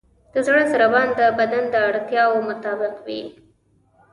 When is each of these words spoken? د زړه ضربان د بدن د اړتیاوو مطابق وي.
د 0.33 0.35
زړه 0.47 0.63
ضربان 0.73 1.07
د 1.19 1.21
بدن 1.39 1.63
د 1.73 1.75
اړتیاوو 1.89 2.45
مطابق 2.49 2.93
وي. 3.05 3.23